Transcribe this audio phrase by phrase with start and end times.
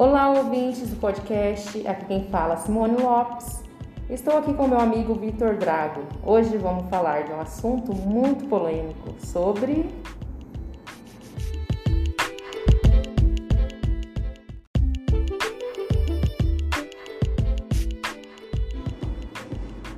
[0.00, 1.84] Olá, ouvintes do podcast.
[1.84, 3.64] Aqui quem fala é Simone Lopes.
[4.08, 6.02] Estou aqui com meu amigo Vitor Drago.
[6.22, 9.90] Hoje vamos falar de um assunto muito polêmico sobre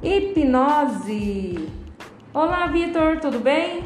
[0.03, 1.69] hipnose.
[2.33, 3.85] Olá, Vitor, tudo bem?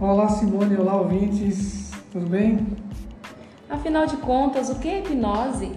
[0.00, 0.76] Olá, Simone.
[0.76, 1.92] Olá, ouvintes.
[2.10, 2.85] Tudo bem?
[3.68, 5.72] Afinal de contas, o que é hipnose?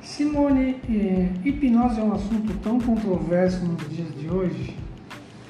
[0.00, 4.76] Simone, é, hipnose é um assunto tão controverso nos dias de hoje.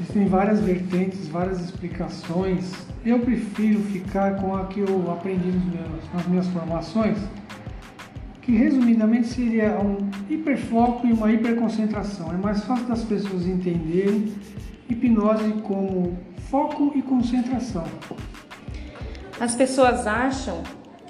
[0.01, 2.73] Existem várias vertentes, várias explicações.
[3.05, 7.19] Eu prefiro ficar com a que eu aprendi meus, nas minhas formações,
[8.41, 12.33] que resumidamente seria um hiperfoco e uma hiperconcentração.
[12.33, 14.35] É mais fácil das pessoas entenderem
[14.89, 16.19] hipnose como
[16.51, 17.85] foco e concentração.
[19.41, 20.63] As pessoas acham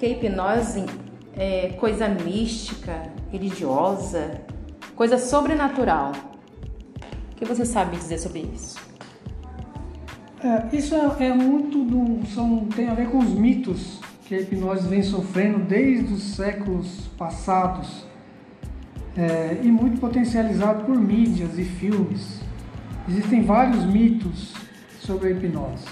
[0.03, 0.85] que a hipnose
[1.33, 4.41] é coisa mística, religiosa,
[4.97, 6.11] coisa sobrenatural.
[7.31, 8.77] O que você sabe dizer sobre isso?
[10.43, 14.41] É, isso é, é muito do, são, tem a ver com os mitos que a
[14.41, 18.05] hipnose vem sofrendo desde os séculos passados
[19.15, 22.41] é, e muito potencializado por mídias e filmes.
[23.07, 24.53] Existem vários mitos
[24.99, 25.87] sobre a hipnose,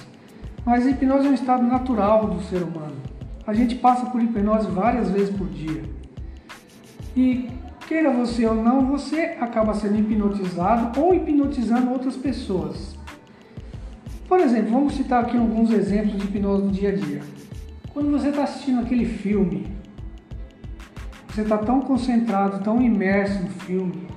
[0.66, 3.21] mas a hipnose é um estado natural do ser humano.
[3.46, 5.84] A gente passa por hipnose várias vezes por dia.
[7.16, 7.50] E
[7.88, 12.96] queira você ou não, você acaba sendo hipnotizado ou hipnotizando outras pessoas.
[14.28, 17.22] Por exemplo, vamos citar aqui alguns exemplos de hipnose do dia a dia.
[17.94, 19.68] Quando você está assistindo aquele filme,
[21.28, 24.08] você está tão concentrado, tão imerso no filme,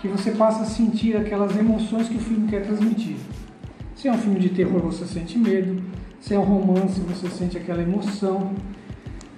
[0.00, 3.16] que você passa a sentir aquelas emoções que o filme quer transmitir.
[3.96, 5.82] Se é um filme de terror, você sente medo.
[6.20, 8.52] Se é um romance, você sente aquela emoção.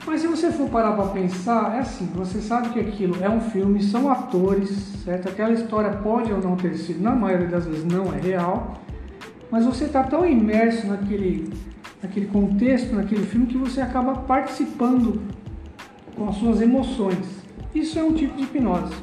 [0.06, 3.40] Mas se você for parar para pensar, é assim: você sabe que aquilo é um
[3.40, 4.70] filme, são atores,
[5.04, 5.28] certo?
[5.28, 8.80] Aquela história pode ou não ter sido, na maioria das vezes, não é real.
[9.50, 11.52] Mas você está tão imerso naquele
[12.02, 15.20] naquele contexto, naquele filme, que você acaba participando
[16.16, 17.26] com as suas emoções.
[17.74, 18.94] Isso é um tipo de hipnose.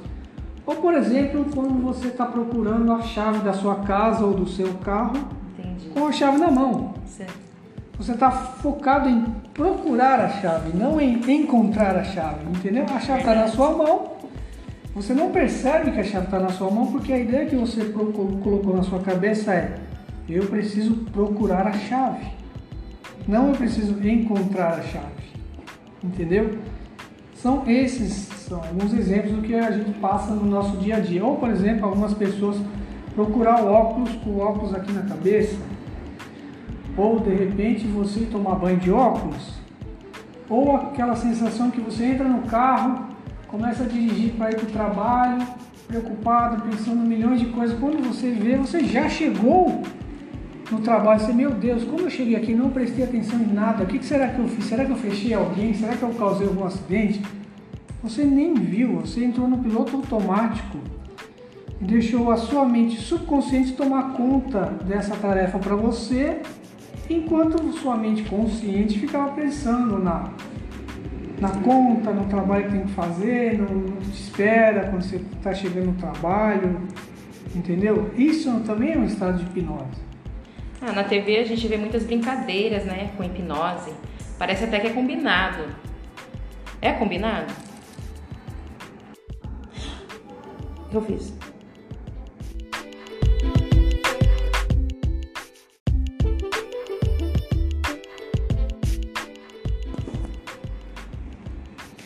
[0.66, 4.74] Ou, por exemplo, quando você está procurando a chave da sua casa ou do seu
[4.80, 5.16] carro
[5.58, 5.90] Entendi.
[5.90, 6.94] com a chave na mão.
[7.06, 7.47] Certo.
[7.98, 12.86] Você está focado em procurar a chave, não em encontrar a chave, entendeu?
[12.86, 14.18] A chave está na sua mão,
[14.98, 17.86] você não percebe que a chave está na sua mão porque a ideia que você
[17.86, 19.76] colocou na sua cabeça é:
[20.28, 22.26] eu preciso procurar a chave.
[23.28, 25.28] Não eu preciso encontrar a chave.
[26.04, 26.58] Entendeu?
[27.36, 31.24] São esses são alguns exemplos do que a gente passa no nosso dia a dia.
[31.24, 32.58] Ou, por exemplo, algumas pessoas
[33.14, 35.56] procurar o óculos com o óculos aqui na cabeça.
[36.98, 39.54] Ou de repente você tomar banho de óculos.
[40.50, 43.06] Ou aquela sensação que você entra no carro,
[43.48, 45.48] começa a dirigir para ir para o trabalho,
[45.88, 47.78] preocupado, pensando em milhões de coisas.
[47.80, 49.82] Quando você vê, você já chegou
[50.72, 53.88] no trabalho, você, meu Deus, como eu cheguei aqui não prestei atenção em nada, o
[53.88, 54.66] que, será que eu fiz?
[54.66, 55.74] Será que eu fechei alguém?
[55.74, 57.22] Será que eu causei algum acidente?
[58.04, 60.78] Você nem viu, você entrou no piloto automático
[61.82, 66.42] e deixou a sua mente subconsciente tomar conta dessa tarefa para você,
[67.10, 70.32] enquanto sua mente consciente ficava pensando na,
[71.40, 75.18] na conta, no trabalho que tem que fazer, no, no que te espera quando você
[75.18, 76.82] está chegando no trabalho,
[77.56, 78.12] entendeu?
[78.18, 80.08] Isso também é um estado de hipnose.
[80.82, 83.94] Ah, na TV a gente vê muitas brincadeiras, né, com hipnose.
[84.38, 85.64] Parece até que é combinado.
[86.82, 87.52] É combinado?
[90.94, 91.37] Eu fiz?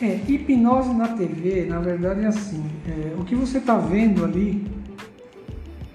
[0.01, 4.65] É, hipnose na TV, na verdade é assim, é, o que você está vendo ali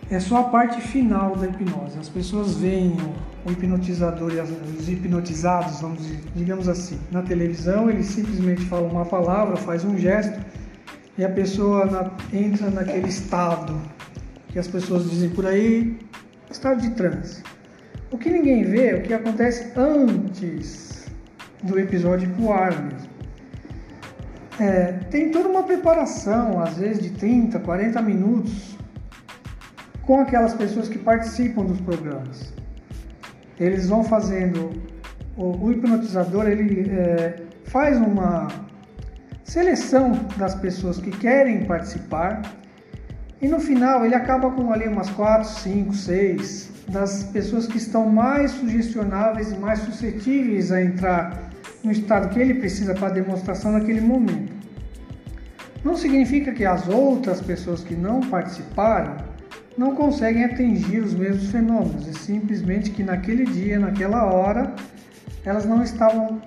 [0.08, 1.98] é só a parte final da hipnose.
[1.98, 2.96] As pessoas veem
[3.44, 6.06] o hipnotizador e os hipnotizados, vamos
[6.36, 10.40] digamos assim, na televisão, eles simplesmente falam uma palavra, faz um gesto
[11.18, 13.74] e a pessoa na, entra naquele estado
[14.50, 15.98] que as pessoas dizem por aí,
[16.48, 17.42] estado de transe.
[18.12, 21.06] O que ninguém vê é o que acontece antes
[21.60, 23.05] do episódio pro ar mesmo.
[24.58, 28.76] É, tem toda uma preparação, às vezes de 30, 40 minutos,
[30.02, 32.54] com aquelas pessoas que participam dos programas.
[33.58, 34.70] Eles vão fazendo,
[35.36, 38.48] o, o hipnotizador ele é, faz uma
[39.44, 42.42] seleção das pessoas que querem participar
[43.40, 48.08] e no final ele acaba com ali umas 4, 5, 6 das pessoas que estão
[48.08, 51.45] mais sugestionáveis e mais suscetíveis a entrar
[51.82, 54.52] no estado que ele precisa para demonstração naquele momento.
[55.84, 59.16] Não significa que as outras pessoas que não participaram
[59.78, 64.74] não conseguem atingir os mesmos fenômenos, é simplesmente que naquele dia, naquela hora,
[65.44, 66.40] elas não estavam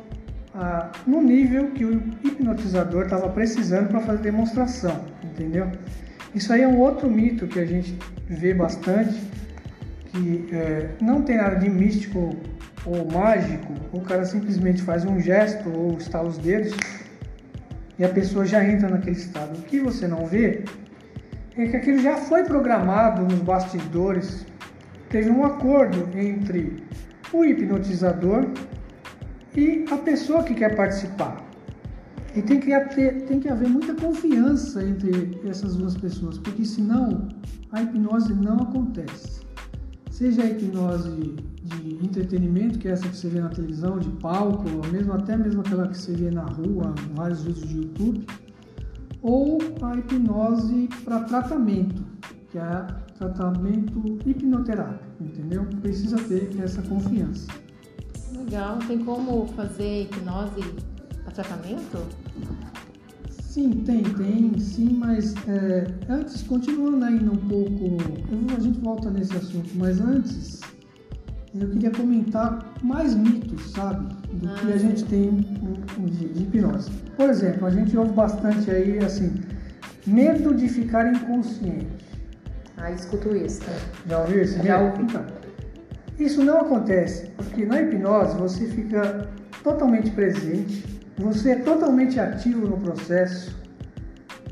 [0.53, 5.71] ah, no nível que o hipnotizador estava precisando para fazer demonstração, entendeu?
[6.33, 7.97] Isso aí é um outro mito que a gente
[8.27, 9.19] vê bastante,
[10.07, 12.35] que é, não tem nada de místico
[12.85, 16.75] ou mágico, o cara simplesmente faz um gesto ou estala os dedos
[17.97, 19.57] e a pessoa já entra naquele estado.
[19.57, 20.63] O que você não vê
[21.57, 24.45] é que aquilo já foi programado nos bastidores.
[25.09, 26.83] Teve um acordo entre
[27.33, 28.47] o hipnotizador
[29.55, 31.45] e a pessoa que quer participar.
[32.35, 37.27] E tem que, ter, tem que haver muita confiança entre essas duas pessoas, porque senão
[37.71, 39.38] a hipnose não acontece.
[40.19, 41.33] Seja a hipnose
[41.63, 45.37] de entretenimento, que é essa que você vê na televisão, de palco, ou mesmo até
[45.37, 48.27] mesmo aquela que você vê na rua, vários vídeos de YouTube,
[49.21, 52.03] ou a hipnose para tratamento,
[52.51, 52.87] que é
[53.17, 55.65] tratamento hipnoterápico, entendeu?
[55.81, 57.47] Precisa ter essa confiança.
[58.35, 58.77] Legal.
[58.79, 60.61] Tem como fazer hipnose
[61.23, 61.97] para tratamento?
[63.59, 67.97] Sim, tem, tem, sim, mas é, antes, continuando ainda um pouco,
[68.31, 70.61] eu, a gente volta nesse assunto, mas antes
[71.53, 75.45] eu queria comentar mais mitos, sabe, do ah, que a gente tem
[76.05, 76.89] de, de hipnose.
[77.17, 79.33] Por exemplo, a gente ouve bastante aí, assim,
[80.07, 82.05] medo de ficar inconsciente.
[82.77, 83.59] Ah, escuto isso.
[83.59, 83.73] Tá?
[84.07, 84.63] Já ouviu isso?
[84.63, 85.03] Já ouvi.
[85.03, 85.25] Então,
[86.17, 89.27] isso não acontece, porque na hipnose você fica
[89.61, 93.57] totalmente presente, você é totalmente ativo no processo,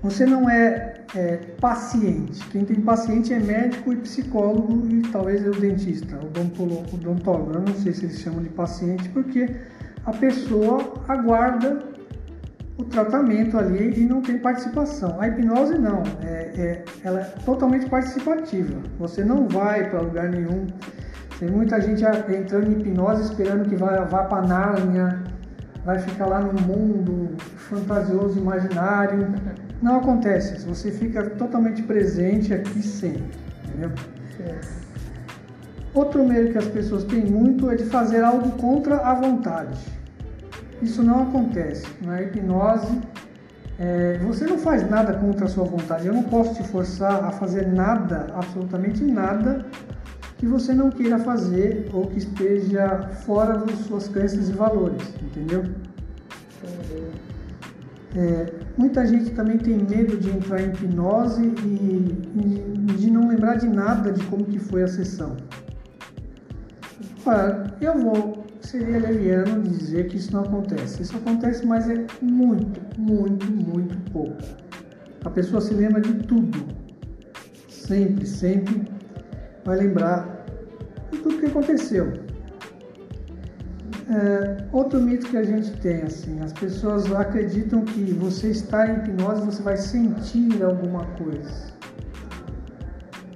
[0.01, 2.45] você não é, é paciente.
[2.49, 7.53] Quem tem paciente é médico e psicólogo e talvez é o dentista, o odontólogo.
[7.53, 9.49] Eu não sei se eles chamam de paciente porque
[10.05, 11.83] a pessoa aguarda
[12.77, 15.19] o tratamento ali e não tem participação.
[15.19, 18.79] A hipnose não, é, é ela é totalmente participativa.
[18.99, 20.67] Você não vai para lugar nenhum
[21.39, 25.23] tem muita gente entrando em hipnose esperando que vá, vá para Nárnia,
[25.87, 27.37] vai ficar lá no mundo
[27.69, 29.33] fantasioso, imaginário.
[29.81, 30.65] Não acontece.
[30.65, 33.91] Você fica totalmente presente aqui sempre, entendeu?
[35.93, 39.79] Outro medo que as pessoas têm muito é de fazer algo contra a vontade.
[40.81, 41.87] Isso não acontece.
[42.01, 42.99] Na hipnose,
[43.79, 46.05] é, você não faz nada contra a sua vontade.
[46.05, 49.65] Eu não posso te forçar a fazer nada, absolutamente nada,
[50.37, 55.63] que você não queira fazer ou que esteja fora das suas crenças e valores, entendeu?
[58.15, 63.67] É, muita gente também tem medo de entrar em hipnose e, de não lembrar de
[63.67, 65.37] nada de como que foi a sessão.
[67.25, 71.01] Olha, eu vou, seria leviano dizer que isso não acontece.
[71.01, 74.37] Isso acontece, mas é muito, muito, muito pouco.
[75.25, 76.65] A pessoa se lembra de tudo.
[77.67, 78.87] Sempre, sempre
[79.65, 80.45] vai lembrar
[81.11, 82.13] de tudo que aconteceu.
[84.09, 88.99] É, outro mito que a gente tem, assim, as pessoas acreditam que você está em
[88.99, 91.73] hipnose você vai sentir alguma coisa.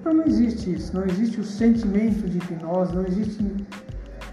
[0.05, 3.67] Não, não existe isso, não existe o sentimento de hipnose, não existe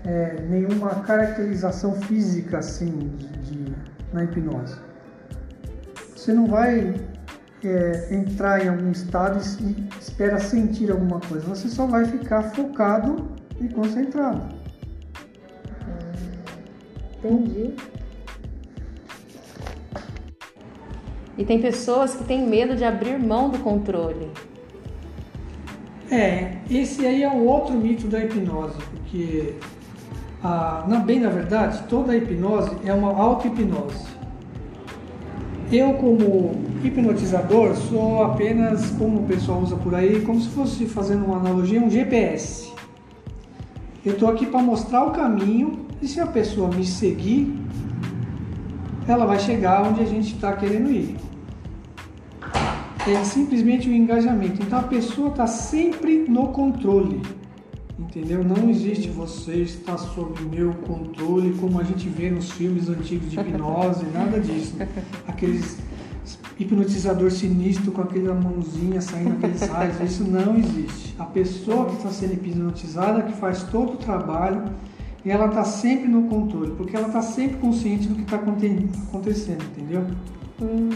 [0.04, 3.74] é, nenhuma caracterização física assim de, de,
[4.12, 4.76] na hipnose.
[6.14, 6.94] Você não vai
[7.64, 11.44] é, entrar em algum estado e espera sentir alguma coisa.
[11.46, 13.26] Você só vai ficar focado
[13.60, 14.57] e concentrado.
[17.22, 17.74] Entendi.
[21.36, 24.28] E tem pessoas que têm medo de abrir mão do controle.
[26.10, 29.54] É, esse aí é o outro mito da hipnose, porque,
[30.42, 34.08] a, na, bem na verdade, toda hipnose é uma auto-hipnose.
[35.70, 41.26] Eu, como hipnotizador, sou apenas, como o pessoal usa por aí, como se fosse fazendo
[41.26, 42.72] uma analogia, um GPS.
[44.04, 47.54] Eu estou aqui para mostrar o caminho e se a pessoa me seguir,
[49.06, 51.16] ela vai chegar onde a gente está querendo ir.
[53.06, 54.62] É simplesmente o engajamento.
[54.62, 57.22] Então a pessoa está sempre no controle.
[57.98, 58.44] Entendeu?
[58.44, 63.40] Não existe você está sob meu controle, como a gente vê nos filmes antigos de
[63.40, 64.76] hipnose, nada disso.
[65.26, 65.78] Aqueles
[66.58, 71.14] hipnotizador sinistro com aquela mãozinha saindo aqueles raios, isso não existe.
[71.18, 74.64] A pessoa que está sendo hipnotizada que faz todo o trabalho
[75.30, 80.06] ela está sempre no controle, porque ela está sempre consciente do que está acontecendo, entendeu?
[80.60, 80.90] Hum.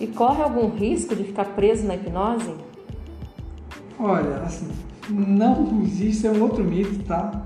[0.00, 2.54] E corre algum risco de ficar preso na hipnose?
[3.98, 4.68] Olha, assim,
[5.08, 7.44] não existe, é um outro mito, tá?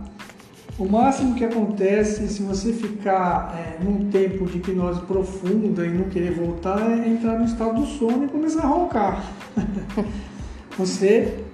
[0.79, 6.05] O máximo que acontece se você ficar é, num tempo de hipnose profunda e não
[6.05, 9.25] querer voltar é entrar no estado do sono e começar a roncar.
[10.79, 11.45] você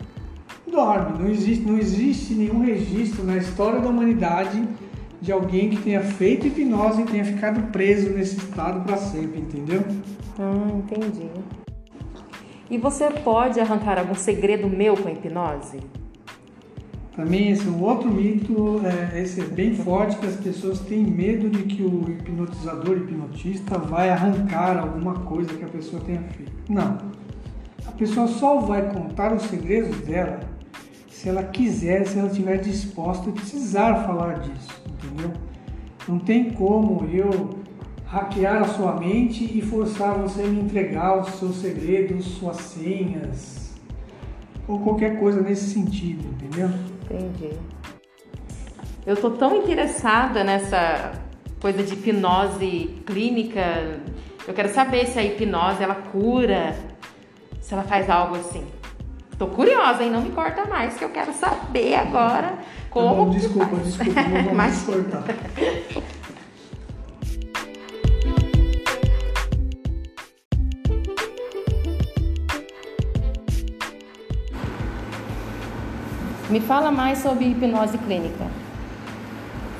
[0.74, 1.22] dorme.
[1.22, 4.62] Não existe, não existe nenhum registro na história da humanidade
[5.20, 9.82] de alguém que tenha feito hipnose e tenha ficado preso nesse estado para sempre, entendeu?
[10.38, 11.30] Ah, entendi.
[12.70, 15.78] E você pode arrancar algum segredo meu com a hipnose?
[17.14, 20.80] Para mim, esse é um outro mito, é, esse é bem forte, que as pessoas
[20.80, 26.20] têm medo de que o hipnotizador, hipnotista, vai arrancar alguma coisa que a pessoa tenha
[26.20, 26.52] feito.
[26.68, 26.98] Não.
[27.86, 30.40] A pessoa só vai contar os segredos dela
[31.24, 35.32] se ela quiser, se ela estiver disposta e precisar falar disso, entendeu?
[36.06, 37.60] Não tem como eu
[38.04, 43.72] hackear a sua mente e forçar você a me entregar os seus segredos, suas senhas
[44.68, 46.68] ou qualquer coisa nesse sentido, entendeu?
[47.04, 47.56] Entendi.
[49.06, 51.12] Eu tô tão interessada nessa
[51.58, 53.98] coisa de hipnose clínica.
[54.46, 56.76] Eu quero saber se a hipnose ela cura,
[57.62, 58.73] se ela faz algo assim.
[59.38, 60.10] Tô curiosa, hein?
[60.10, 62.54] Não me corta mais, que eu quero saber agora
[62.88, 63.08] como.
[63.08, 65.24] Tá bom, desculpa, desculpa, não vou mais cortar.
[76.48, 78.46] Me fala mais sobre hipnose clínica.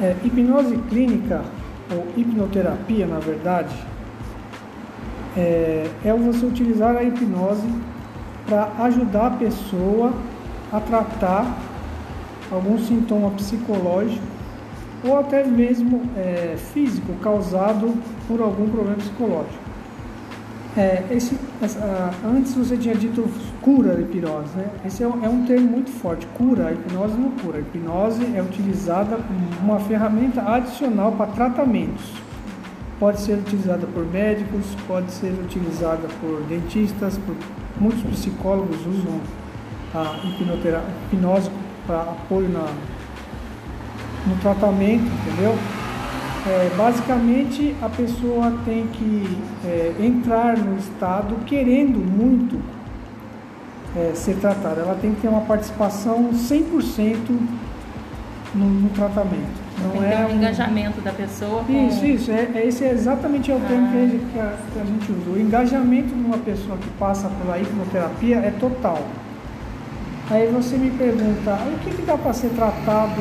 [0.01, 1.45] É, hipnose clínica,
[1.93, 3.77] ou hipnoterapia, na verdade,
[5.37, 7.69] é, é você utilizar a hipnose
[8.47, 10.13] para ajudar a pessoa
[10.73, 11.57] a tratar
[12.51, 14.25] algum sintoma psicológico
[15.05, 17.95] ou até mesmo é, físico causado
[18.27, 19.65] por algum problema psicológico.
[20.77, 23.29] É, esse, essa, antes você tinha dito
[23.63, 24.67] cura a hipnose, né?
[24.85, 26.27] Esse é um, é um, termo muito forte.
[26.35, 27.59] Cura, a hipnose não cura.
[27.59, 29.21] A hipnose é utilizada
[29.63, 32.13] uma ferramenta adicional para tratamentos.
[32.99, 37.37] Pode ser utilizada por médicos, pode ser utilizada por dentistas, por
[37.81, 39.21] muitos psicólogos usam
[39.95, 40.17] a
[41.13, 41.51] hipnose
[41.87, 42.67] para apoio na,
[44.27, 45.57] no tratamento, entendeu?
[46.47, 52.61] É, basicamente, a pessoa tem que é, entrar no estado querendo muito
[53.97, 54.83] é, ser tratada.
[54.83, 57.17] Ela tem que ter uma participação 100%
[58.55, 59.64] no, no tratamento.
[59.83, 61.65] Não tem é um engajamento da pessoa.
[61.65, 61.89] Com...
[61.89, 62.31] Isso, isso.
[62.31, 63.91] É, é, esse é exatamente o termo ah.
[63.91, 65.31] que, a gente, que, a, que a gente usa.
[65.31, 69.03] O engajamento de uma pessoa que passa pela hipnoterapia é total.
[70.31, 73.21] Aí você me pergunta, o que, que dá para ser tratado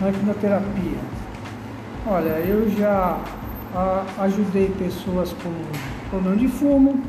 [0.00, 0.98] na hipnoterapia?
[2.06, 3.18] Olha, eu já
[4.18, 5.50] ajudei pessoas com
[6.08, 7.02] problema de fumo,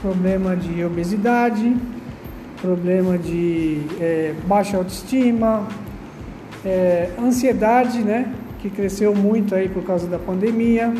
[0.00, 1.76] problema de obesidade,
[2.62, 5.66] problema de é, baixa autoestima,
[6.64, 10.92] é, ansiedade, né, que cresceu muito aí por causa da pandemia.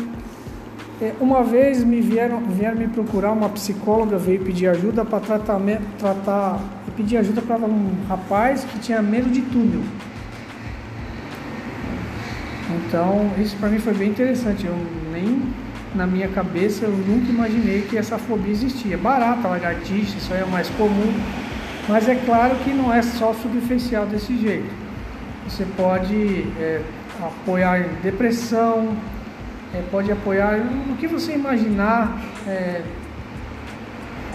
[1.01, 5.83] É, uma vez me vieram, vieram me procurar uma psicóloga veio pedir ajuda para tratamento,
[5.97, 6.59] tratar,
[6.95, 9.81] pedir ajuda para um rapaz que tinha medo de túnel.
[12.85, 14.65] Então, isso para mim foi bem interessante.
[14.65, 14.75] Eu
[15.11, 15.41] nem
[15.95, 18.97] na minha cabeça eu nunca imaginei que essa fobia existia.
[18.97, 21.13] Barata, lagartixa, isso aí é o mais comum,
[21.87, 24.88] mas é claro que não é só superficial desse jeito.
[25.49, 26.81] Você pode é,
[27.19, 28.95] apoiar em depressão,
[29.73, 32.83] é, pode apoiar no que você imaginar é,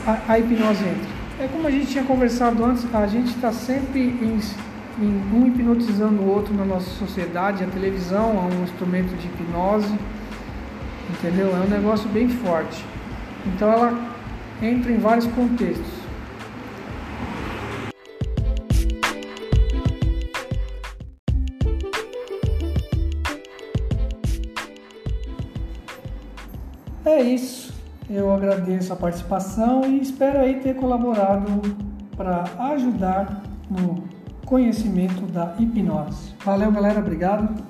[0.04, 1.14] a, a hipnose entra.
[1.38, 4.40] É como a gente tinha conversado antes, a gente está sempre em
[5.33, 7.62] um hipnotizando o outro na nossa sociedade.
[7.62, 9.94] A televisão é um instrumento de hipnose,
[11.11, 11.56] entendeu?
[11.56, 12.85] É um negócio bem forte.
[13.47, 13.99] Então ela
[14.61, 16.03] entra em vários contextos.
[27.25, 27.73] Isso.
[28.09, 31.62] Eu agradeço a participação e espero aí ter colaborado
[32.16, 34.04] para ajudar no
[34.45, 36.35] conhecimento da hipnose.
[36.45, 37.64] Valeu, galera, obrigado.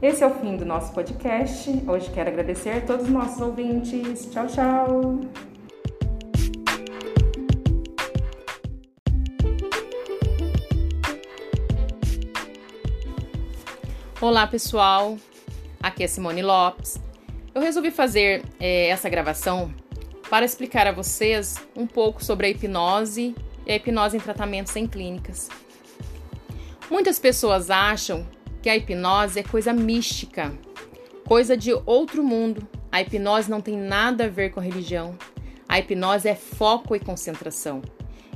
[0.00, 1.82] Esse é o fim do nosso podcast.
[1.86, 4.30] Hoje quero agradecer a todos os nossos ouvintes.
[4.30, 5.20] Tchau, tchau.
[14.20, 15.18] Olá, pessoal.
[15.82, 17.09] Aqui é Simone Lopes.
[17.52, 19.74] Eu resolvi fazer é, essa gravação
[20.28, 23.34] para explicar a vocês um pouco sobre a hipnose
[23.66, 25.48] e a hipnose em tratamentos em clínicas.
[26.88, 28.24] Muitas pessoas acham
[28.62, 30.56] que a hipnose é coisa mística,
[31.26, 32.68] coisa de outro mundo.
[32.92, 35.18] A hipnose não tem nada a ver com a religião.
[35.68, 37.82] A hipnose é foco e concentração.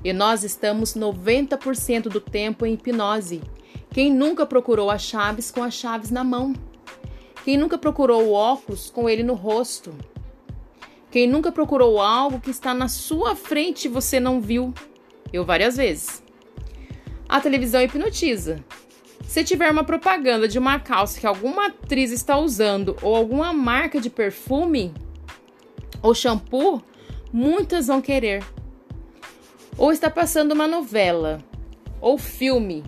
[0.02, 3.42] E nós estamos 90% do tempo em hipnose.
[3.90, 6.52] Quem nunca procurou as chaves com as chaves na mão?
[7.44, 9.94] Quem nunca procurou o óculos com ele no rosto?
[11.10, 14.72] Quem nunca procurou algo que está na sua frente e você não viu?
[15.30, 16.22] Eu várias vezes.
[17.28, 18.64] A televisão hipnotiza.
[19.26, 24.00] Se tiver uma propaganda de uma calça que alguma atriz está usando ou alguma marca
[24.00, 24.94] de perfume
[26.00, 26.82] ou shampoo,
[27.30, 28.42] muitas vão querer.
[29.76, 31.44] Ou está passando uma novela
[32.00, 32.82] ou filme.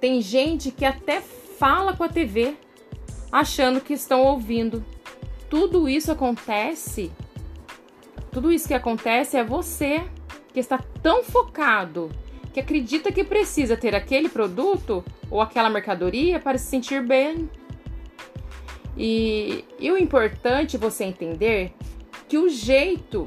[0.00, 2.56] Tem gente que até fala com a TV
[3.30, 4.84] achando que estão ouvindo.
[5.48, 7.12] Tudo isso acontece
[8.36, 10.04] tudo isso que acontece é você
[10.52, 12.10] que está tão focado
[12.52, 17.48] que acredita que precisa ter aquele produto ou aquela mercadoria para se sentir bem.
[18.94, 21.72] E, e o importante é você entender
[22.28, 23.26] que o jeito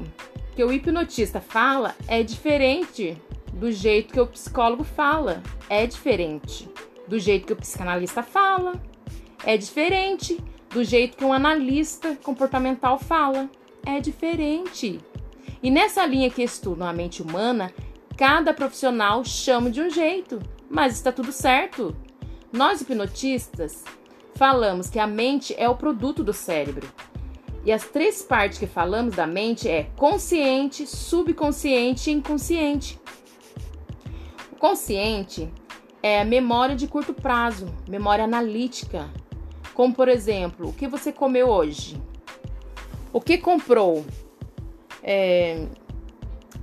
[0.54, 3.20] que o hipnotista fala é diferente
[3.52, 6.68] do jeito que o psicólogo fala, é diferente
[7.08, 8.80] do jeito que o psicanalista fala,
[9.44, 13.48] é diferente do jeito que um analista comportamental fala
[13.84, 15.00] é diferente.
[15.62, 17.72] E nessa linha que estudam a mente humana,
[18.16, 21.94] cada profissional chama de um jeito, mas está tudo certo.
[22.52, 23.84] Nós hipnotistas
[24.34, 26.88] falamos que a mente é o produto do cérebro.
[27.64, 32.98] E as três partes que falamos da mente é consciente, subconsciente e inconsciente.
[34.50, 35.52] O consciente
[36.02, 39.10] é a memória de curto prazo, memória analítica,
[39.80, 41.98] como por exemplo, o que você comeu hoje?
[43.14, 44.04] O que comprou?
[45.02, 45.64] É,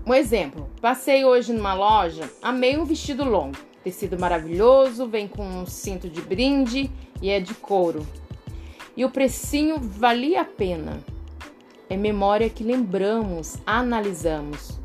[0.05, 5.65] um exemplo: passei hoje numa loja, amei um vestido longo, tecido maravilhoso, vem com um
[5.65, 8.05] cinto de brinde e é de couro.
[8.95, 10.99] E o precinho valia a pena.
[11.89, 14.79] É memória que lembramos, analisamos.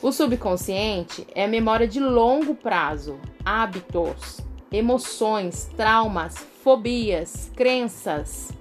[0.00, 4.40] O subconsciente é memória de longo prazo, hábitos,
[4.72, 8.52] emoções, traumas, fobias, crenças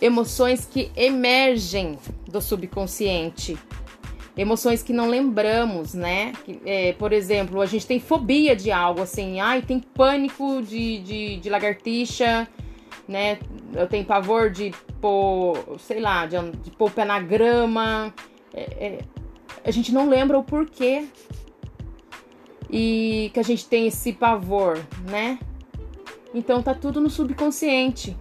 [0.00, 3.56] emoções que emergem do subconsciente,
[4.36, 6.32] emoções que não lembramos, né?
[6.64, 11.36] É, por exemplo, a gente tem fobia de algo assim, ai, tem pânico de, de,
[11.38, 12.46] de lagartixa,
[13.08, 13.38] né?
[13.74, 18.12] Eu tenho pavor de pôr, sei lá, de, de pôr o pé na grama.
[18.52, 18.98] É, é,
[19.64, 21.06] a gente não lembra o porquê
[22.70, 24.78] e que a gente tem esse pavor,
[25.10, 25.38] né?
[26.36, 28.14] Então tá tudo no subconsciente.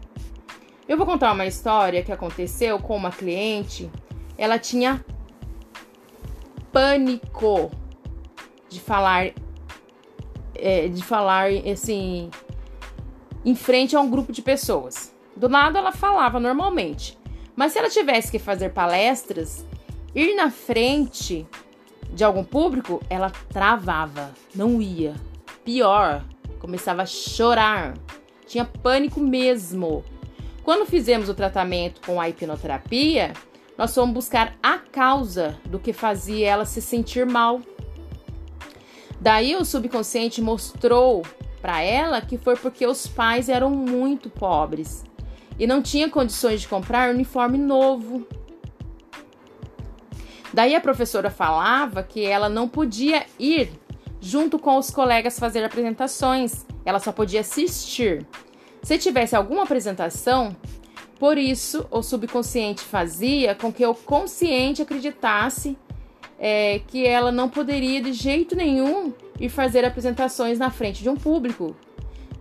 [0.88, 3.92] Eu vou contar uma história que aconteceu com uma cliente.
[4.38, 5.04] Ela tinha
[6.72, 7.70] pânico
[8.70, 9.34] de falar,
[10.56, 12.32] é, de falar assim,
[13.44, 15.14] em frente a um grupo de pessoas.
[15.36, 17.18] Do nada ela falava normalmente,
[17.54, 19.66] mas se ela tivesse que fazer palestras,
[20.16, 21.46] ir na frente
[22.14, 25.16] de algum público, ela travava, não ia.
[25.66, 26.24] Pior,
[26.60, 27.94] começava a chorar,
[28.46, 30.04] tinha pânico mesmo.
[30.64, 33.34] Quando fizemos o tratamento com a hipnoterapia,
[33.78, 37.62] nós fomos buscar a causa do que fazia ela se sentir mal.
[39.20, 41.24] Daí o subconsciente mostrou
[41.62, 45.04] para ela que foi porque os pais eram muito pobres
[45.58, 48.28] e não tinha condições de comprar uniforme novo.
[50.54, 53.72] Daí a professora falava que ela não podia ir
[54.26, 58.26] junto com os colegas fazer apresentações, ela só podia assistir.
[58.82, 60.56] Se tivesse alguma apresentação,
[61.20, 65.78] por isso o subconsciente fazia com que o consciente acreditasse
[66.40, 71.16] é, que ela não poderia de jeito nenhum ir fazer apresentações na frente de um
[71.16, 71.76] público.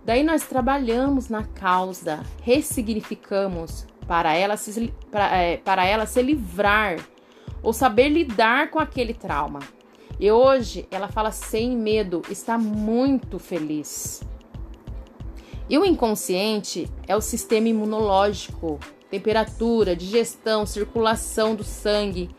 [0.03, 6.97] Daí nós trabalhamos na causa, ressignificamos para ela se, para, é, para ela se livrar
[7.61, 9.59] ou saber lidar com aquele trauma.
[10.19, 14.21] E hoje ela fala sem medo, está muito feliz.
[15.69, 22.29] E o inconsciente é o sistema imunológico, temperatura, digestão, circulação do sangue.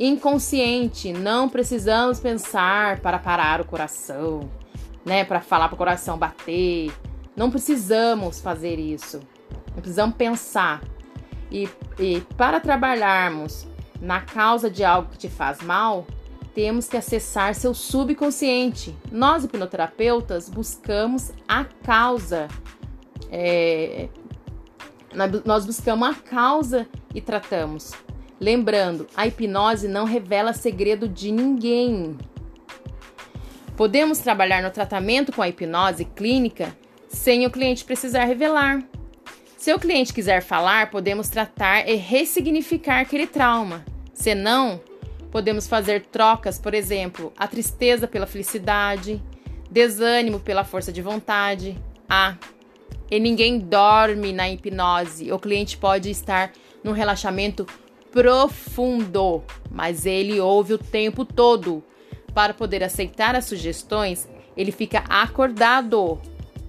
[0.00, 4.50] Inconsciente, não precisamos pensar para parar o coração,
[5.04, 6.90] né, para falar para o coração bater.
[7.36, 9.20] Não precisamos fazer isso.
[9.74, 10.82] Não precisamos pensar.
[11.50, 13.66] E, e para trabalharmos
[14.00, 16.06] na causa de algo que te faz mal,
[16.54, 18.94] temos que acessar seu subconsciente.
[19.10, 22.48] Nós, hipnoterapeutas, buscamos a causa.
[23.30, 24.08] É,
[25.44, 27.92] nós buscamos a causa e tratamos.
[28.40, 32.16] Lembrando, a hipnose não revela segredo de ninguém.
[33.76, 36.76] Podemos trabalhar no tratamento com a hipnose clínica
[37.08, 38.82] sem o cliente precisar revelar.
[39.56, 43.84] Se o cliente quiser falar, podemos tratar e ressignificar aquele trauma.
[44.12, 44.80] Se não,
[45.32, 49.20] Podemos fazer trocas, por exemplo, a tristeza pela felicidade,
[49.70, 51.76] desânimo pela força de vontade.
[52.06, 52.36] Ah,
[53.10, 55.32] e ninguém dorme na hipnose.
[55.32, 56.52] O cliente pode estar
[56.84, 57.66] num relaxamento
[58.10, 61.82] profundo, mas ele ouve o tempo todo.
[62.34, 66.20] Para poder aceitar as sugestões, ele fica acordado.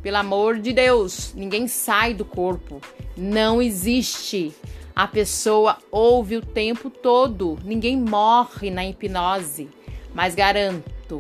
[0.02, 2.80] Pelo amor de Deus, ninguém sai do corpo.
[3.18, 4.54] Não existe.
[4.96, 7.58] A pessoa ouve o tempo todo.
[7.64, 9.70] Ninguém morre na hipnose.
[10.14, 11.18] Mas garanto,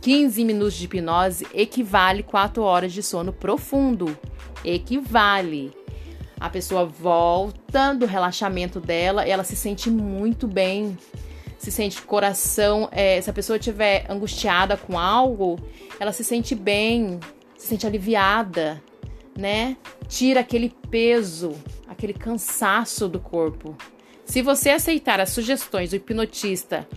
[0.00, 4.16] 15 minutos de hipnose equivale 4 horas de sono profundo.
[4.64, 5.70] Equivale.
[6.40, 10.96] A pessoa volta do relaxamento dela, ela se sente muito bem.
[11.58, 12.88] Se sente coração.
[12.90, 15.58] É, se a pessoa estiver angustiada com algo,
[16.00, 17.20] ela se sente bem,
[17.56, 18.82] se sente aliviada,
[19.36, 19.76] né?
[20.08, 21.52] Tira aquele peso,
[21.88, 23.76] aquele cansaço do corpo.
[24.24, 26.88] Se você aceitar as sugestões do hipnotista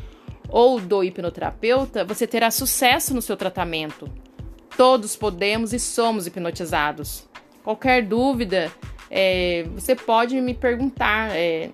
[0.49, 4.09] ou do hipnoterapeuta, você terá sucesso no seu tratamento.
[4.77, 7.27] Todos podemos e somos hipnotizados.
[7.63, 8.71] Qualquer dúvida,
[9.09, 11.35] é, você pode me perguntar.
[11.35, 11.69] É,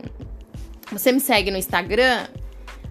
[0.92, 2.28] você me segue no Instagram,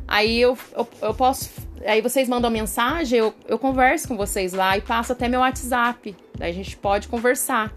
[0.07, 1.51] aí eu, eu, eu, posso.
[1.85, 6.17] Aí vocês mandam mensagem, eu, eu converso com vocês lá e passo até meu WhatsApp.
[6.39, 7.73] Daí a gente pode conversar.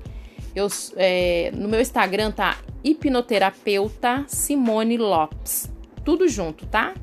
[0.56, 5.72] Eu, é, no meu Instagram tá hipnoterapeuta Simone Lopes.
[6.04, 6.94] Tudo junto, tá?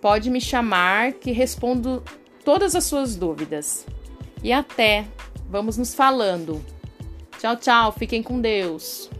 [0.00, 2.02] Pode me chamar que respondo
[2.44, 3.86] todas as suas dúvidas.
[4.42, 5.06] E até,
[5.48, 6.62] vamos nos falando.
[7.38, 9.10] Tchau, tchau, fiquem com Deus.